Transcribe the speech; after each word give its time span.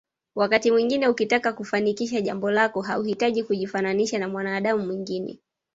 Wakati 0.35 0.71
mwingine 0.71 1.07
ukitaka 1.07 1.53
kufanikisha 1.53 2.21
jambo 2.21 2.51
lako 2.51 2.81
hauhitaji 2.81 3.43
kujifananisha 3.43 4.19
na 4.19 4.29
mwanadamu 4.29 4.85
mwingine 4.85 5.39